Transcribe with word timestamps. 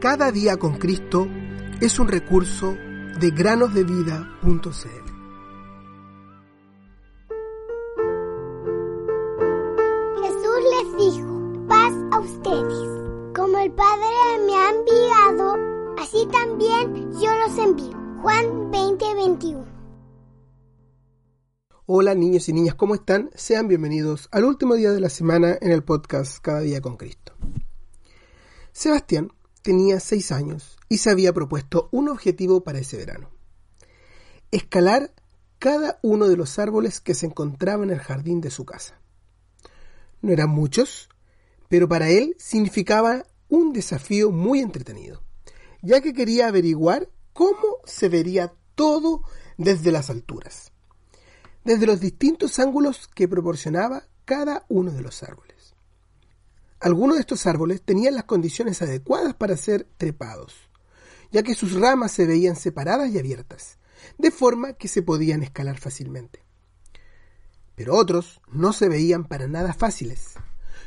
Cada 0.00 0.32
día 0.32 0.56
con 0.56 0.78
Cristo 0.78 1.28
es 1.78 1.98
un 1.98 2.08
recurso 2.08 2.74
de 3.20 3.30
granosdevida.cl. 3.32 4.30
Jesús 10.22 10.58
les 10.72 10.96
dijo, 10.96 11.66
paz 11.68 11.92
a 12.12 12.18
ustedes. 12.18 13.34
Como 13.36 13.58
el 13.58 13.70
Padre 13.72 14.06
me 14.46 14.54
ha 14.54 14.70
enviado, 14.70 15.58
así 15.98 16.26
también 16.32 17.12
yo 17.20 17.30
los 17.40 17.58
envío. 17.58 17.98
Juan 18.22 18.70
20:21. 18.72 19.66
Hola 21.84 22.14
niños 22.14 22.48
y 22.48 22.54
niñas, 22.54 22.74
¿cómo 22.74 22.94
están? 22.94 23.28
Sean 23.34 23.68
bienvenidos 23.68 24.30
al 24.32 24.46
último 24.46 24.76
día 24.76 24.92
de 24.92 25.00
la 25.00 25.10
semana 25.10 25.58
en 25.60 25.72
el 25.72 25.84
podcast 25.84 26.38
Cada 26.40 26.60
día 26.60 26.80
con 26.80 26.96
Cristo. 26.96 27.34
Sebastián 28.72 29.30
tenía 29.62 30.00
seis 30.00 30.32
años 30.32 30.78
y 30.88 30.98
se 30.98 31.10
había 31.10 31.32
propuesto 31.32 31.88
un 31.92 32.08
objetivo 32.08 32.62
para 32.62 32.78
ese 32.78 32.96
verano. 32.96 33.30
Escalar 34.50 35.12
cada 35.58 35.98
uno 36.02 36.28
de 36.28 36.36
los 36.36 36.58
árboles 36.58 37.00
que 37.00 37.14
se 37.14 37.26
encontraban 37.26 37.90
en 37.90 37.96
el 37.96 38.00
jardín 38.00 38.40
de 38.40 38.50
su 38.50 38.64
casa. 38.64 39.00
No 40.22 40.32
eran 40.32 40.50
muchos, 40.50 41.08
pero 41.68 41.88
para 41.88 42.08
él 42.08 42.34
significaba 42.38 43.24
un 43.48 43.72
desafío 43.72 44.30
muy 44.30 44.60
entretenido, 44.60 45.22
ya 45.82 46.00
que 46.00 46.12
quería 46.12 46.48
averiguar 46.48 47.10
cómo 47.32 47.78
se 47.84 48.08
vería 48.08 48.54
todo 48.74 49.22
desde 49.56 49.92
las 49.92 50.10
alturas, 50.10 50.72
desde 51.64 51.86
los 51.86 52.00
distintos 52.00 52.58
ángulos 52.58 53.08
que 53.14 53.28
proporcionaba 53.28 54.04
cada 54.24 54.64
uno 54.68 54.90
de 54.90 55.02
los 55.02 55.22
árboles. 55.22 55.49
Algunos 56.80 57.16
de 57.16 57.20
estos 57.20 57.46
árboles 57.46 57.82
tenían 57.82 58.14
las 58.14 58.24
condiciones 58.24 58.80
adecuadas 58.80 59.34
para 59.34 59.56
ser 59.58 59.86
trepados, 59.98 60.54
ya 61.30 61.42
que 61.42 61.54
sus 61.54 61.74
ramas 61.74 62.10
se 62.12 62.24
veían 62.26 62.56
separadas 62.56 63.10
y 63.10 63.18
abiertas, 63.18 63.78
de 64.16 64.30
forma 64.30 64.72
que 64.72 64.88
se 64.88 65.02
podían 65.02 65.42
escalar 65.42 65.78
fácilmente. 65.78 66.42
Pero 67.74 67.96
otros 67.96 68.40
no 68.50 68.72
se 68.72 68.88
veían 68.88 69.24
para 69.24 69.46
nada 69.46 69.74
fáciles. 69.74 70.34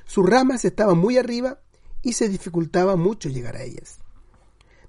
Sus 0.05 0.27
ramas 0.27 0.66
estaban 0.66 0.97
muy 0.97 1.17
arriba 1.17 1.59
y 2.02 2.14
se 2.14 2.27
dificultaba 2.27 2.95
mucho 2.95 3.30
llegar 3.30 3.55
a 3.55 3.61
ellas. 3.61 3.99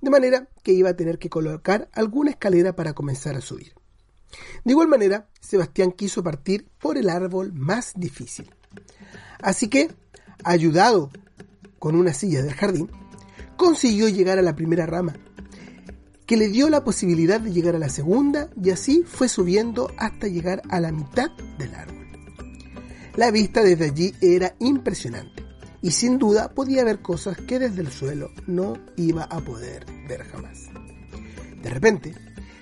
De 0.01 0.11
manera 0.11 0.49
que 0.63 0.73
iba 0.73 0.91
a 0.91 0.97
tener 0.97 1.19
que 1.19 1.31
colocar 1.31 1.89
alguna 1.93 2.31
escalera 2.31 2.77
para 2.77 2.95
comenzar 2.95 3.37
a 3.37 3.41
subir. 3.43 3.75
De 4.65 4.73
igual 4.73 4.89
manera, 4.89 5.29
Sebastián 5.41 5.93
quiso 5.93 6.23
partir 6.23 6.67
por 6.79 6.97
el 6.97 7.11
árbol 7.11 7.53
más 7.53 7.93
difícil. 7.95 8.51
Así 9.41 9.69
que 9.69 9.95
ayudado 10.43 11.11
con 11.79 11.97
una 11.97 12.13
silla 12.13 12.43
del 12.43 12.55
jardín, 12.55 12.91
consiguió 13.57 14.09
llegar 14.09 14.39
a 14.39 14.43
la 14.43 14.57
primera 14.57 14.87
rama, 14.87 15.15
que 16.27 16.37
le 16.37 16.49
dio 16.49 16.71
la 16.71 16.85
posibilidad 16.85 17.41
de 17.41 17.53
llegar 17.53 17.77
a 17.77 17.79
la 17.79 17.89
segunda 17.89 18.49
y 18.63 18.71
así 18.71 19.05
fue 19.07 19.29
subiendo 19.29 19.91
hasta 19.99 20.27
llegar 20.27 20.63
a 20.71 20.81
la 20.81 20.91
mitad 20.91 21.31
del 21.59 21.75
árbol. 21.75 22.07
La 23.17 23.31
vista 23.31 23.63
desde 23.63 23.85
allí 23.85 24.15
era 24.21 24.55
impresionante 24.59 25.45
y 25.83 25.91
sin 25.91 26.19
duda 26.19 26.49
podía 26.55 26.83
ver 26.83 27.03
cosas 27.03 27.37
que 27.37 27.59
desde 27.59 27.83
el 27.83 27.93
suelo 27.93 28.31
no 28.47 28.75
iba 28.97 29.25
a 29.25 29.41
poder 29.41 29.85
ver 30.09 30.25
jamás. 30.25 30.71
De 31.63 31.71
repente, 31.71 32.15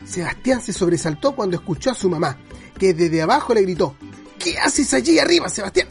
Sebastián 0.04 0.60
se 0.60 0.72
sobresaltó 0.72 1.34
cuando 1.34 1.56
escuchó 1.56 1.90
a 1.90 1.94
su 1.94 2.10
mamá, 2.10 2.38
que 2.78 2.92
desde 2.94 3.22
abajo 3.22 3.54
le 3.54 3.62
gritó, 3.62 3.96
¿Qué 4.38 4.58
haces 4.58 4.92
allí 4.92 5.20
arriba, 5.20 5.48
Sebastián? 5.48 5.86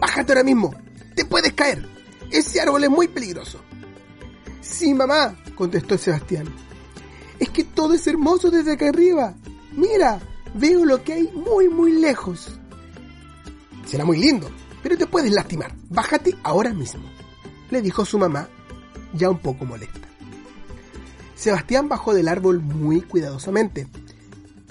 Bájate 0.00 0.32
ahora 0.32 0.42
mismo, 0.42 0.74
te 1.16 1.24
puedes 1.24 1.52
caer. 1.54 1.88
Ese 2.30 2.60
árbol 2.60 2.84
es 2.84 2.90
muy 2.90 3.08
peligroso. 3.08 3.60
Sí, 4.60 4.94
mamá, 4.94 5.36
contestó 5.56 5.98
Sebastián. 5.98 6.46
Es 7.40 7.48
que 7.48 7.64
todo 7.64 7.94
es 7.94 8.06
hermoso 8.06 8.50
desde 8.50 8.72
acá 8.72 8.90
arriba. 8.90 9.34
Mira, 9.72 10.20
veo 10.54 10.84
lo 10.84 11.02
que 11.02 11.14
hay 11.14 11.32
muy, 11.34 11.68
muy 11.68 11.92
lejos. 11.92 12.58
Será 13.86 14.04
muy 14.04 14.18
lindo, 14.18 14.50
pero 14.82 14.96
te 14.96 15.06
puedes 15.06 15.32
lastimar. 15.32 15.74
Bájate 15.88 16.36
ahora 16.42 16.72
mismo, 16.72 17.04
le 17.70 17.82
dijo 17.82 18.04
su 18.04 18.18
mamá, 18.18 18.48
ya 19.14 19.30
un 19.30 19.38
poco 19.38 19.64
molesta. 19.64 20.08
Sebastián 21.34 21.88
bajó 21.88 22.14
del 22.14 22.28
árbol 22.28 22.60
muy 22.60 23.02
cuidadosamente, 23.02 23.86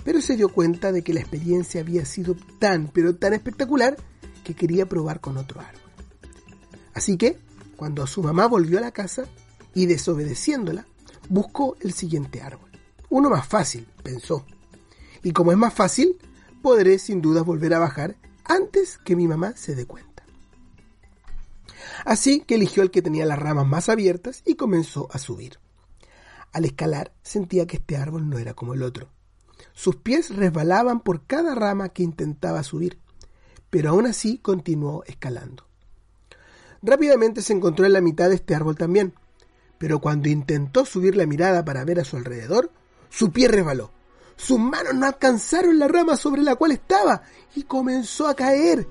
pero 0.04 0.22
se 0.22 0.36
dio 0.36 0.50
cuenta 0.50 0.92
de 0.92 1.04
que 1.04 1.14
la 1.14 1.22
experiencia 1.22 1.82
había 1.82 2.06
sido 2.06 2.36
tan, 2.60 2.88
pero 2.88 3.16
tan 3.16 3.34
espectacular 3.34 3.96
que 4.44 4.54
quería 4.54 4.88
probar 4.88 5.22
con 5.22 5.38
otro 5.38 5.62
árbol. 5.62 5.85
Así 6.96 7.18
que, 7.18 7.38
cuando 7.76 8.08
su 8.08 8.24
mamá 8.24 8.48
volvió 8.48 8.80
a 8.80 8.82
la 8.82 8.92
casa 8.92 9.26
y 9.74 9.86
desobedeciéndola, 9.86 10.88
buscó 11.30 11.76
el 11.82 11.94
siguiente 11.94 12.42
árbol. 12.42 12.72
Uno 13.10 13.30
más 13.30 13.46
fácil, 13.48 13.86
pensó. 14.02 14.46
Y 15.22 15.32
como 15.32 15.52
es 15.52 15.58
más 15.58 15.74
fácil, 15.74 16.18
podré 16.62 16.98
sin 16.98 17.22
duda 17.22 17.44
volver 17.44 17.74
a 17.74 17.80
bajar 17.80 18.16
antes 18.46 18.98
que 18.98 19.16
mi 19.16 19.28
mamá 19.28 19.56
se 19.58 19.76
dé 19.76 19.86
cuenta. 19.86 20.24
Así 22.06 22.42
que 22.42 22.56
eligió 22.56 22.82
el 22.82 22.92
que 22.92 23.02
tenía 23.02 23.26
las 23.26 23.40
ramas 23.40 23.68
más 23.68 23.90
abiertas 23.90 24.42
y 24.46 24.56
comenzó 24.56 25.10
a 25.12 25.18
subir. 25.18 25.60
Al 26.54 26.64
escalar 26.64 27.14
sentía 27.24 27.68
que 27.68 27.78
este 27.78 27.98
árbol 27.98 28.30
no 28.30 28.38
era 28.38 28.54
como 28.54 28.74
el 28.74 28.84
otro. 28.84 29.10
Sus 29.74 29.98
pies 29.98 30.34
resbalaban 30.34 31.02
por 31.02 31.26
cada 31.26 31.56
rama 31.56 31.90
que 31.90 32.04
intentaba 32.04 32.64
subir, 32.64 33.00
pero 33.70 33.90
aún 33.90 34.06
así 34.06 34.38
continuó 34.38 35.04
escalando. 35.06 35.65
Rápidamente 36.86 37.42
se 37.42 37.52
encontró 37.52 37.88
en 37.88 37.94
la 37.94 38.02
mitad 38.02 38.30
de 38.30 38.36
este 38.36 38.54
árbol 38.54 38.78
también, 38.78 39.16
pero 39.80 40.00
cuando 40.00 40.30
intentó 40.30 40.86
subir 40.86 41.18
la 41.18 41.26
mirada 41.26 41.66
para 41.66 41.84
ver 41.84 42.00
a 42.00 42.06
su 42.06 42.16
alrededor, 42.16 42.70
su 43.10 43.32
pie 43.32 43.48
resbaló. 43.48 43.92
Sus 44.36 44.60
manos 44.60 44.94
no 44.94 45.08
alcanzaron 45.08 45.80
la 45.80 45.88
rama 45.88 46.16
sobre 46.16 46.44
la 46.44 46.56
cual 46.56 46.74
estaba 46.74 47.24
y 47.56 47.64
comenzó 47.64 48.28
a 48.28 48.36
caer. 48.36 48.88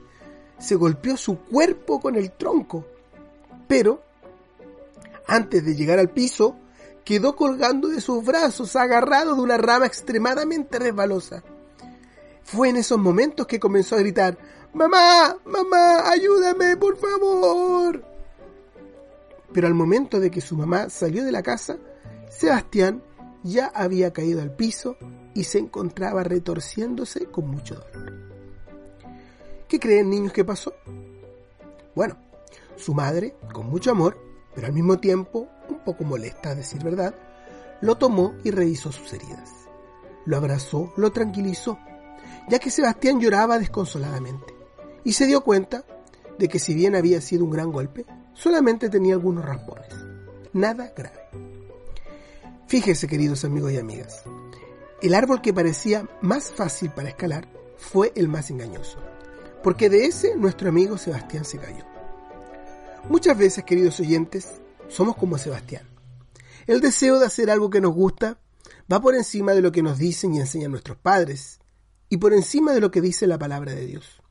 Se 0.58 0.74
golpeó 0.74 1.16
su 1.16 1.38
cuerpo 1.38 2.00
con 2.00 2.16
el 2.16 2.32
tronco. 2.32 2.84
Pero, 3.68 4.02
antes 5.28 5.64
de 5.64 5.76
llegar 5.76 6.00
al 6.00 6.10
piso, 6.10 6.56
quedó 7.04 7.36
colgando 7.36 7.88
de 7.88 8.00
sus 8.00 8.24
brazos, 8.24 8.74
agarrado 8.74 9.36
de 9.36 9.40
una 9.40 9.56
rama 9.56 9.86
extremadamente 9.86 10.80
resbalosa. 10.80 11.44
Fue 12.42 12.70
en 12.70 12.76
esos 12.76 12.98
momentos 12.98 13.46
que 13.46 13.60
comenzó 13.60 13.94
a 13.94 14.00
gritar, 14.00 14.36
Mamá, 14.74 15.36
mamá, 15.44 16.10
ayúdame, 16.10 16.76
por 16.76 16.96
favor. 16.96 18.04
Pero 19.52 19.68
al 19.68 19.74
momento 19.74 20.18
de 20.18 20.32
que 20.32 20.40
su 20.40 20.56
mamá 20.56 20.90
salió 20.90 21.22
de 21.22 21.30
la 21.30 21.44
casa, 21.44 21.76
Sebastián 22.28 23.00
ya 23.44 23.68
había 23.68 24.12
caído 24.12 24.42
al 24.42 24.56
piso 24.56 24.96
y 25.32 25.44
se 25.44 25.60
encontraba 25.60 26.24
retorciéndose 26.24 27.26
con 27.26 27.48
mucho 27.50 27.76
dolor. 27.76 28.14
¿Qué 29.68 29.78
creen 29.78 30.10
niños 30.10 30.32
que 30.32 30.44
pasó? 30.44 30.74
Bueno, 31.94 32.16
su 32.74 32.94
madre, 32.94 33.36
con 33.52 33.70
mucho 33.70 33.92
amor, 33.92 34.18
pero 34.56 34.66
al 34.66 34.72
mismo 34.72 34.98
tiempo 34.98 35.46
un 35.68 35.84
poco 35.84 36.02
molesta 36.02 36.50
a 36.50 36.54
decir 36.56 36.82
verdad, 36.82 37.14
lo 37.80 37.96
tomó 37.96 38.34
y 38.42 38.50
revisó 38.50 38.90
sus 38.90 39.12
heridas. 39.12 39.52
Lo 40.24 40.36
abrazó, 40.36 40.92
lo 40.96 41.12
tranquilizó, 41.12 41.78
ya 42.48 42.58
que 42.58 42.70
Sebastián 42.70 43.20
lloraba 43.20 43.60
desconsoladamente 43.60 44.53
y 45.04 45.12
se 45.12 45.26
dio 45.26 45.42
cuenta 45.42 45.84
de 46.38 46.48
que 46.48 46.58
si 46.58 46.74
bien 46.74 46.96
había 46.96 47.20
sido 47.20 47.44
un 47.44 47.50
gran 47.50 47.70
golpe, 47.70 48.06
solamente 48.32 48.88
tenía 48.88 49.14
algunos 49.14 49.44
raspones. 49.44 49.88
Nada 50.52 50.92
grave. 50.96 51.20
Fíjese, 52.66 53.06
queridos 53.06 53.44
amigos 53.44 53.72
y 53.72 53.76
amigas, 53.76 54.22
el 55.02 55.14
árbol 55.14 55.42
que 55.42 55.52
parecía 55.52 56.08
más 56.22 56.50
fácil 56.50 56.90
para 56.90 57.10
escalar 57.10 57.46
fue 57.76 58.12
el 58.16 58.28
más 58.28 58.50
engañoso, 58.50 58.98
porque 59.62 59.90
de 59.90 60.06
ese 60.06 60.34
nuestro 60.36 60.70
amigo 60.70 60.96
Sebastián 60.96 61.44
se 61.44 61.58
cayó. 61.58 61.84
Muchas 63.08 63.36
veces, 63.36 63.64
queridos 63.64 64.00
oyentes, 64.00 64.48
somos 64.88 65.16
como 65.16 65.36
Sebastián. 65.36 65.86
El 66.66 66.80
deseo 66.80 67.18
de 67.18 67.26
hacer 67.26 67.50
algo 67.50 67.68
que 67.68 67.82
nos 67.82 67.94
gusta 67.94 68.38
va 68.90 69.00
por 69.00 69.14
encima 69.14 69.52
de 69.52 69.60
lo 69.60 69.72
que 69.72 69.82
nos 69.82 69.98
dicen 69.98 70.34
y 70.34 70.40
enseñan 70.40 70.70
nuestros 70.70 70.96
padres, 70.96 71.60
y 72.08 72.16
por 72.16 72.32
encima 72.32 72.72
de 72.72 72.80
lo 72.80 72.90
que 72.90 73.02
dice 73.02 73.26
la 73.26 73.38
palabra 73.38 73.74
de 73.74 73.84
Dios. 73.84 74.23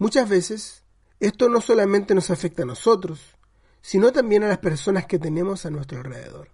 Muchas 0.00 0.30
veces 0.30 0.82
esto 1.20 1.50
no 1.50 1.60
solamente 1.60 2.14
nos 2.14 2.30
afecta 2.30 2.62
a 2.62 2.66
nosotros, 2.66 3.36
sino 3.82 4.12
también 4.12 4.42
a 4.42 4.48
las 4.48 4.56
personas 4.56 5.04
que 5.04 5.18
tenemos 5.18 5.66
a 5.66 5.70
nuestro 5.70 5.98
alrededor. 5.98 6.48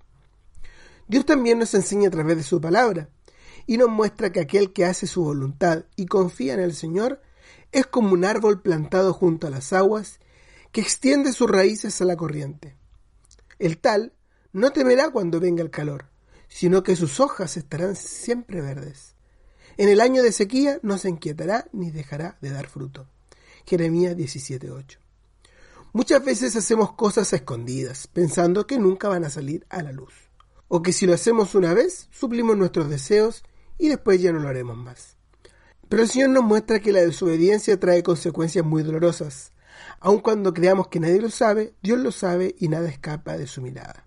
Dios 1.07 1.25
también 1.25 1.61
nos 1.61 1.73
enseña 1.73 2.09
a 2.09 2.11
través 2.11 2.39
de 2.39 2.43
su 2.43 2.61
palabra 2.61 3.09
y 3.65 3.77
nos 3.77 3.89
muestra 3.89 4.33
que 4.33 4.41
aquel 4.41 4.73
que 4.73 4.85
hace 4.85 5.07
su 5.07 5.23
voluntad 5.23 5.85
y 5.95 6.07
confía 6.07 6.55
en 6.55 6.61
el 6.61 6.75
Señor 6.75 7.23
es 7.71 7.87
como 7.87 8.15
un 8.15 8.25
árbol 8.25 8.63
plantado 8.63 9.13
junto 9.13 9.47
a 9.47 9.51
las 9.51 9.73
aguas 9.73 10.19
que 10.73 10.81
extiende 10.81 11.33
sus 11.33 11.49
raíces 11.49 12.01
a 12.01 12.05
la 12.05 12.17
corriente. 12.17 12.75
El 13.61 13.79
tal 13.79 14.13
no 14.53 14.73
temerá 14.73 15.11
cuando 15.11 15.39
venga 15.39 15.63
el 15.63 15.71
calor, 15.71 16.07
sino 16.49 16.83
que 16.83 16.97
sus 16.97 17.21
hojas 17.21 17.57
estarán 17.57 17.95
siempre 17.95 18.61
verdes. 18.61 19.15
En 19.77 19.89
el 19.89 20.01
año 20.01 20.25
de 20.25 20.33
sequía 20.33 20.81
no 20.83 20.99
se 20.99 21.11
inquietará 21.11 21.69
ni 21.73 21.93
dejará 21.93 22.39
de 22.41 22.51
dar 22.51 22.67
fruto. 22.67 23.07
Jeremías 23.65 24.17
17:8. 24.17 24.99
Muchas 25.93 26.25
veces 26.25 26.55
hacemos 26.57 26.93
cosas 26.93 27.33
a 27.33 27.37
escondidas, 27.37 28.07
pensando 28.07 28.67
que 28.67 28.79
nunca 28.79 29.09
van 29.09 29.25
a 29.25 29.31
salir 29.31 29.65
a 29.71 29.83
la 29.83 29.93
luz. 29.93 30.13
O 30.69 30.83
que 30.83 30.93
si 30.93 31.07
lo 31.07 31.15
hacemos 31.15 31.55
una 31.55 31.73
vez, 31.73 32.09
suplimos 32.11 32.57
nuestros 32.57 32.91
deseos 32.91 33.45
y 33.79 33.89
después 33.89 34.21
ya 34.21 34.33
no 34.33 34.41
lo 34.41 34.49
haremos 34.49 34.77
más. 34.77 35.17
Pero 35.89 36.03
el 36.03 36.09
Señor 36.09 36.31
nos 36.31 36.45
muestra 36.45 36.81
que 36.81 36.93
la 36.93 37.01
desobediencia 37.01 37.79
trae 37.79 38.03
consecuencias 38.03 38.65
muy 38.65 38.83
dolorosas. 38.83 39.53
Aun 40.01 40.21
cuando 40.21 40.53
creamos 40.53 40.89
que 40.89 41.01
nadie 41.01 41.21
lo 41.21 41.31
sabe, 41.31 41.75
Dios 41.83 41.99
lo 41.99 42.13
sabe 42.13 42.55
y 42.59 42.69
nada 42.69 42.89
escapa 42.89 43.39
de 43.39 43.47
su 43.47 43.63
mirada. 43.63 44.07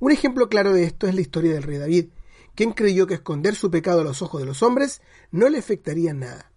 Un 0.00 0.12
ejemplo 0.12 0.48
claro 0.48 0.72
de 0.72 0.84
esto 0.84 1.06
es 1.06 1.14
la 1.14 1.20
historia 1.20 1.52
del 1.52 1.62
rey 1.64 1.78
David, 1.78 2.06
quien 2.54 2.72
creyó 2.72 3.06
que 3.06 3.14
esconder 3.14 3.56
su 3.56 3.70
pecado 3.70 4.00
a 4.00 4.04
los 4.04 4.22
ojos 4.22 4.40
de 4.40 4.46
los 4.46 4.62
hombres 4.62 5.02
no 5.30 5.48
le 5.48 5.58
afectaría 5.58 6.14
nada. 6.14 6.52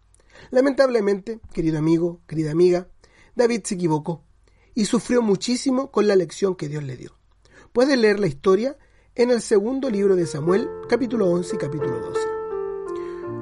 Lamentablemente, 0.51 1.39
querido 1.53 1.77
amigo, 1.77 2.21
querida 2.27 2.51
amiga, 2.51 2.87
David 3.35 3.61
se 3.63 3.75
equivocó 3.75 4.23
y 4.73 4.85
sufrió 4.85 5.21
muchísimo 5.21 5.91
con 5.91 6.07
la 6.07 6.15
lección 6.15 6.55
que 6.55 6.67
Dios 6.67 6.83
le 6.83 6.97
dio. 6.97 7.17
Puedes 7.73 7.97
leer 7.97 8.19
la 8.19 8.27
historia 8.27 8.77
en 9.15 9.31
el 9.31 9.41
segundo 9.41 9.89
libro 9.89 10.15
de 10.15 10.25
Samuel, 10.25 10.69
capítulo 10.87 11.29
11 11.29 11.55
y 11.55 11.59
capítulo 11.59 11.99
12. 11.99 12.19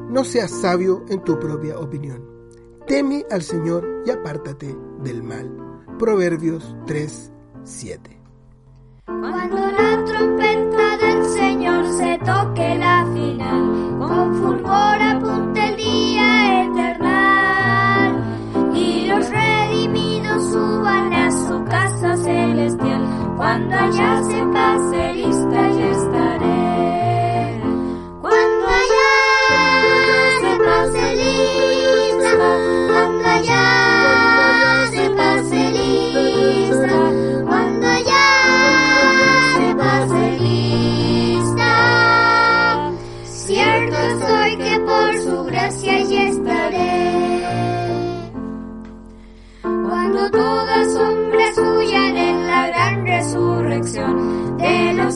No 0.09 0.23
seas 0.23 0.51
sabio 0.51 1.05
en 1.09 1.23
tu 1.23 1.37
propia 1.39 1.77
opinión. 1.77 2.23
Teme 2.87 3.25
al 3.29 3.41
Señor 3.41 4.03
y 4.05 4.11
apártate 4.11 4.75
del 5.01 5.23
mal. 5.23 5.51
Proverbios 5.97 6.75
3, 6.85 7.31
7. 7.63 8.21
Cuando 9.05 9.57
la 9.57 10.03
trompeta 10.05 10.94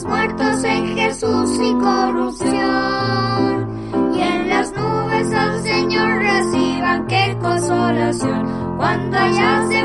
muertos 0.04 0.64
en 0.64 0.96
Jesús 0.96 1.50
y 1.60 1.74
corrupción. 1.74 3.68
Y 4.14 4.20
en 4.20 4.48
las 4.48 4.72
nubes 4.72 5.32
al 5.32 5.62
Señor 5.62 6.18
reciban 6.18 7.06
qué 7.06 7.36
consolación. 7.40 8.76
Cuando 8.76 9.18
allá 9.18 9.66
se 9.68 9.79